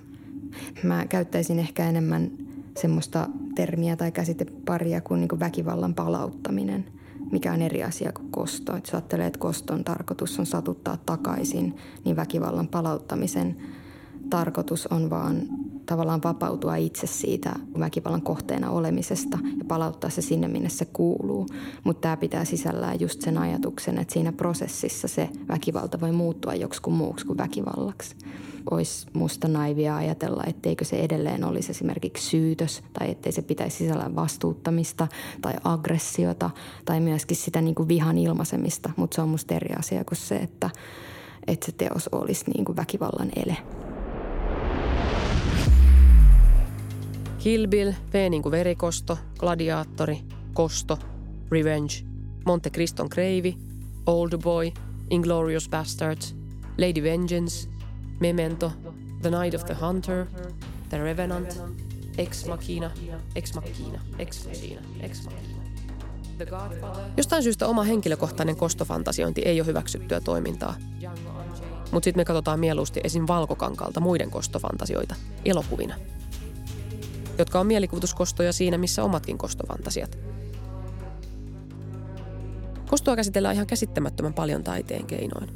mä 0.84 1.06
käyttäisin 1.06 1.60
ehkä 1.60 1.90
enemmän 1.90 2.32
semmoista 2.78 3.30
termiä 3.56 3.96
tai 3.96 4.12
käsiteparia 4.12 5.02
kuin, 5.02 5.20
niin 5.20 5.30
kuin 5.30 5.40
väkivallan 5.40 5.96
palauttaminen– 5.96 6.86
mikä 7.32 7.54
on 7.54 7.62
eri 7.62 7.84
asia 7.84 8.12
kuin 8.12 8.32
kosto. 8.32 8.76
Että 8.76 8.88
jos 8.88 8.94
ajattelee, 8.94 9.28
että 9.28 9.40
koston 9.40 9.84
tarkoitus 9.84 10.40
on 10.40 10.46
satuttaa 10.46 10.98
takaisin, 11.06 11.76
niin 12.06 12.16
väkivallan 12.16 12.68
palauttamisen 12.68 13.58
tarkoitus 14.30 14.88
on 14.88 15.10
vaan 15.10 15.42
tavallaan 15.90 16.24
vapautua 16.24 16.76
itse 16.76 17.08
siitä 17.08 17.54
väkivallan 17.80 18.22
kohteena 18.22 18.72
olemisesta 18.72 19.40
ja 19.58 19.66
palauttaa 19.68 20.10
se 20.10 20.22
sinne, 20.22 20.48
minne 20.48 20.70
se 20.70 20.86
kuuluu. 20.86 21.48
Mutta 21.84 22.02
tämä 22.02 22.18
pitää 22.18 22.46
sisällään 22.46 23.00
just 23.00 23.22
sen 23.22 23.38
ajatuksen, 23.38 23.98
että 23.98 24.14
siinä 24.14 24.32
prosessissa 24.32 25.08
se 25.08 25.30
väkivalta 25.48 26.02
voi 26.02 26.12
muuttua 26.12 26.54
joksikin 26.56 26.94
muuksi 26.94 27.26
kuin 27.26 27.38
väkivallaksi 27.38 28.16
olisi 28.72 29.08
musta 29.14 29.48
naivia 29.48 29.96
ajatella, 29.96 30.44
etteikö 30.48 30.86
se 30.86 30.96
edelleen 30.96 31.44
olisi 31.44 31.72
esimerkiksi 31.72 32.30
syytös 32.30 32.84
tai 32.94 33.12
ettei 33.12 33.32
se 33.32 33.42
pitäisi 33.42 33.78
sisällä 33.78 34.16
vastuuttamista 34.16 35.08
tai 35.42 35.54
aggressiota 35.64 36.50
tai 36.86 37.00
myöskin 37.00 37.38
sitä 37.38 37.62
niin 37.62 37.76
kuin 37.76 37.88
vihan 37.88 38.18
ilmaisemista. 38.18 38.90
Mutta 38.96 39.16
se 39.16 39.22
on 39.22 39.30
musta 39.30 39.56
eri 39.56 39.76
asia 39.80 40.04
kuin 40.04 40.18
se, 40.18 40.36
että, 40.36 40.70
että 41.48 41.66
se 41.66 41.72
teos 41.72 42.08
olisi 42.08 42.52
niin 42.52 42.66
kuin 42.66 42.76
väkivallan 42.76 43.30
ele. 43.36 43.58
Kill 47.40 47.68
Bill, 47.68 47.92
V 48.14 48.30
niin 48.30 48.42
kuin 48.42 48.52
verikosto, 48.52 49.18
gladiaattori, 49.40 50.22
kosto, 50.54 51.00
revenge, 51.52 51.94
Monte 52.46 52.70
Criston 52.70 53.10
kreivi, 53.10 53.58
Old 54.06 54.38
Boy, 54.38 54.72
Inglorious 55.10 55.70
Bastards, 55.70 56.36
Lady 56.78 57.04
Vengeance– 57.04 57.70
Memento, 58.20 58.72
The 59.22 59.30
Night 59.30 59.54
of 59.54 59.66
the 59.66 59.74
Hunter, 59.74 60.26
The 60.90 61.04
Revenant, 61.04 61.62
Ex 62.18 62.46
Machina, 62.46 62.92
Ex 63.36 63.54
Machina, 63.54 64.00
Ex 64.20 64.48
Machina, 64.48 64.82
Ex 65.00 65.26
Machina. 65.26 65.60
Jostain 67.18 67.44
syystä 67.44 67.68
oma 67.68 67.84
henkilökohtainen 67.84 68.56
kostofantasiointi 68.56 69.42
ei 69.42 69.62
ole 69.62 69.68
hyväksyttyä 69.68 70.22
toimintaa. 70.22 70.76
Mutta 71.92 72.06
sitten 72.06 72.20
me 72.20 72.26
katsotaan 72.26 72.60
mieluusti 72.60 73.02
esim. 73.04 73.24
valkokankalta 73.28 74.00
muiden 74.00 74.32
kostofantasioita 74.32 75.16
elokuvina, 75.46 75.96
jotka 77.42 77.60
on 77.60 77.68
mielikuvituskostoja 77.68 78.54
siinä, 78.54 78.78
missä 78.78 79.04
omatkin 79.04 79.38
kostofantasiat. 79.38 80.18
Kostoa 82.90 83.16
käsitellään 83.16 83.56
ihan 83.56 83.68
käsittämättömän 83.68 84.34
paljon 84.34 84.64
taiteen 84.64 85.06
keinoin. 85.06 85.50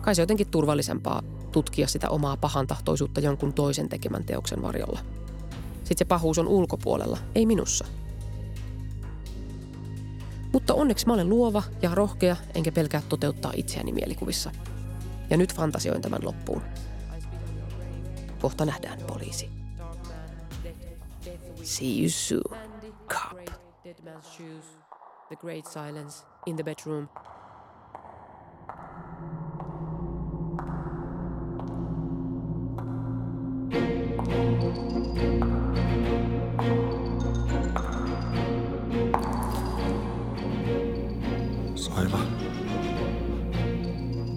Kai 0.00 0.14
se 0.14 0.22
jotenkin 0.22 0.46
turvallisempaa 0.46 1.22
tutkia 1.52 1.86
sitä 1.86 2.10
omaa 2.10 2.36
pahantahtoisuutta 2.36 3.20
jonkun 3.20 3.52
toisen 3.52 3.88
tekemän 3.88 4.24
teoksen 4.24 4.62
varjolla. 4.62 5.00
Sitten 5.74 5.98
se 5.98 6.04
pahuus 6.04 6.38
on 6.38 6.48
ulkopuolella, 6.48 7.18
ei 7.34 7.46
minussa. 7.46 7.84
Mutta 10.52 10.74
onneksi 10.74 11.06
mä 11.06 11.12
olen 11.12 11.28
luova 11.28 11.62
ja 11.82 11.94
rohkea, 11.94 12.36
enkä 12.54 12.72
pelkää 12.72 13.02
toteuttaa 13.08 13.52
itseäni 13.56 13.92
mielikuvissa. 13.92 14.50
Ja 15.30 15.36
nyt 15.36 15.54
fantasioin 15.54 16.02
tämän 16.02 16.24
loppuun. 16.24 16.62
Kohta 18.40 18.64
nähdään 18.64 18.98
poliisi. 19.06 19.61
See 21.62 21.92
you 21.92 22.08
soon, 22.08 22.42
cop. 23.08 23.36
The 25.30 25.36
great 25.36 25.66
silence 25.66 26.24
in 26.46 26.56
the 26.56 26.64
bedroom 26.64 27.08
Saila. 41.74 42.18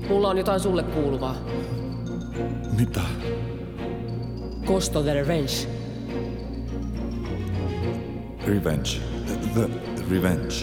Mulla 0.10 0.30
on 0.30 0.38
jotain 0.38 0.60
sulle 0.60 0.84
kuuluvaa. 0.84 1.36
Mitä? 2.78 3.02
Kosto 4.66 5.04
the 5.04 5.14
Revenge. 5.14 5.75
Revenge. 8.48 8.90
The 9.54 9.70
Revenge. 10.12 10.56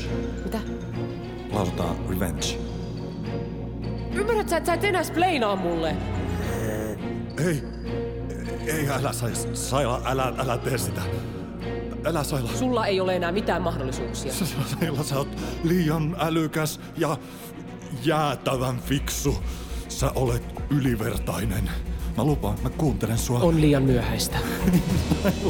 Mitä? 0.45 0.59
Lausutaan 1.53 1.97
Revenge. 2.09 2.59
Ymmärrät 4.15 4.49
sä, 4.49 4.57
että 4.57 4.67
sä 4.67 4.75
et 4.75 4.85
enää 4.85 5.05
spleinaa 5.05 5.57
mulle? 5.57 5.97
Ei. 7.47 7.63
Ei, 8.67 8.89
älä 8.91 9.13
Saila, 9.53 10.03
älä, 10.05 10.33
älä 10.39 10.59
tee 10.59 10.79
sitä. 10.79 11.01
Älä 12.05 12.25
Saila. 12.25 12.51
Sulla 12.53 12.87
ei 12.87 13.01
ole 13.01 13.17
enää 13.17 13.33
mitään 13.33 13.63
mahdollisuuksia. 13.63 14.33
Saila, 14.33 15.03
sä 15.03 15.19
oot 15.19 15.29
liian 15.65 16.17
älykäs 16.19 16.81
ja 16.97 17.17
jäätävän 18.05 18.79
fiksu. 18.79 19.43
Sä 19.89 20.11
olet 20.15 20.43
ylivertainen. 20.71 21.71
Mä 22.17 22.25
lupaan, 22.25 22.59
mä 22.63 22.71
kuuntelen 22.71 23.19
sua. 23.19 23.39
On 23.41 23.61
liian 23.61 23.83
myöhäistä. 23.83 24.39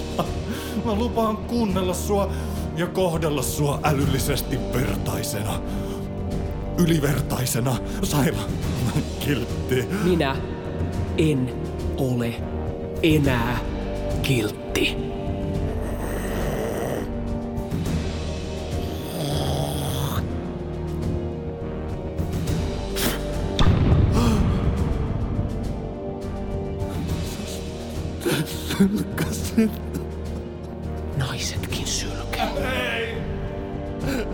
mä 0.84 0.94
lupaan 0.94 1.36
kuunnella 1.36 1.94
sua 1.94 2.32
ja 2.76 2.86
kohdella 2.86 3.42
sua 3.42 3.80
älyllisesti 3.84 4.58
vertaisena. 4.72 5.60
Ylivertaisena. 6.78 7.76
Saila, 8.02 8.42
kiltti. 9.20 9.86
Minä 10.04 10.36
en 11.18 11.52
ole 11.96 12.34
enää 13.02 13.58
kiltti. 14.22 15.11
Sylkäsit. 28.82 29.70
Naisetkin 31.16 31.86
sylkää. 31.86 32.48
Ei! 32.56 33.16
Ei! 34.08 34.26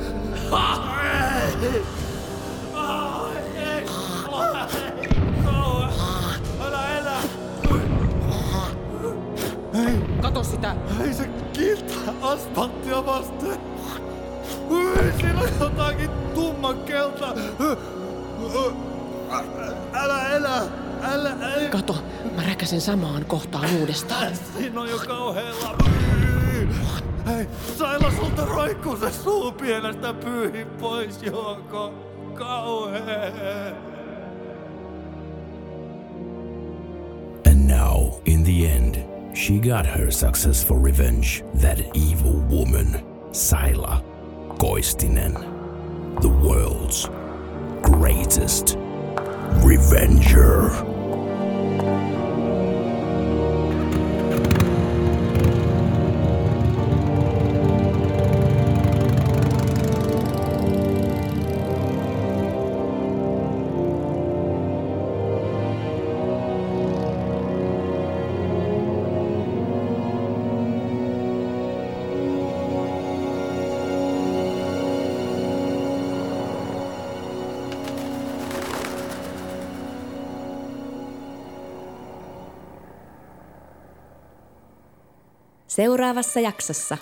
Hei! 9.75 9.99
Kato 10.23 10.45
sitä! 10.45 10.75
Hei 10.99 11.15
se 11.15 11.29
kiiltää 11.53 12.15
asfalttia 12.23 13.07
vasten! 13.07 13.61
Siinä 15.21 15.41
on 15.41 15.49
jotakin 15.61 16.11
tumman 16.35 16.79
kelta! 16.79 17.35
Älä 19.93 20.29
elä! 20.29 20.63
Älä, 21.03 21.31
älä. 21.31 21.69
Kato, 21.71 21.97
mä 22.37 22.43
räkäsen 22.43 22.81
samaan 22.81 23.25
kohtaan 23.25 23.69
uudestaan. 23.81 24.33
Siinä 24.59 24.81
on 24.81 24.91
jo 24.91 24.99
kauhean 24.99 25.55
Hei, 27.27 27.47
Saila, 27.79 28.11
sulta 28.11 28.45
roikkuu 28.45 28.97
se 28.97 29.11
suu 29.11 29.53
pienestä 29.53 30.15
pyyhi 30.15 30.65
pois, 30.65 31.23
Joko. 31.23 31.95
Kauhea. 32.35 33.75
And 37.47 37.69
now, 37.69 38.21
in 38.25 38.45
the 38.45 38.67
end, 38.67 38.97
she 39.35 39.59
got 39.59 39.87
her 39.87 40.11
successful 40.11 40.79
revenge. 40.79 41.45
That 41.61 41.79
evil 41.95 42.41
woman, 42.51 43.01
Saila 43.33 44.03
Koistinen, 44.59 45.35
the 46.21 46.29
world's 46.29 47.09
greatest 47.83 48.77
revenger. 49.65 50.71
Seuraavassa 85.69 86.41
jaksossa. 86.41 86.99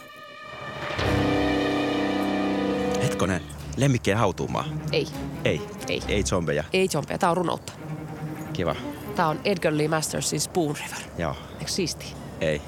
Hetkonen, 3.03 3.41
lemmikkien 3.77 4.19
hautuumaa. 4.19 4.65
Ei. 4.93 5.07
Ei. 5.45 5.61
Ei. 5.89 6.03
Ei 6.09 6.23
zombeja. 6.23 6.65
Ei 6.73 6.89
zombeja, 6.89 7.19
tää 7.19 7.31
on 7.31 7.37
runoutta. 7.37 7.73
Kiva. 8.53 8.77
Tää 9.17 9.29
on 9.29 9.41
Edgar 9.45 9.77
Lee 9.77 9.89
Mastersin 9.89 10.41
Spoon 10.41 10.77
River. 10.77 11.11
Joo. 11.19 11.37
Eikö 11.59 11.71
siisti? 11.71 12.15
Ei. 12.41 12.63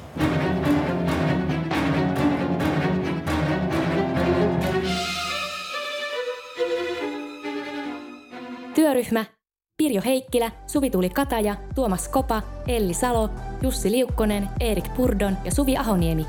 Työryhmä 8.75 9.25
Pirjo 9.89 10.03
Heikkilä, 10.05 10.51
Suvi-Tuuli 10.67 11.11
Kataja, 11.11 11.57
Tuomas 11.75 12.09
Kopa, 12.09 12.43
Elli 12.67 12.95
Salo, 12.95 13.31
Jussi 13.63 13.91
Liukkonen, 13.91 14.49
Erik 14.61 14.95
Purdon 14.97 15.37
ja 15.45 15.55
Suvi 15.55 15.77
Ahoniemi. 15.77 16.27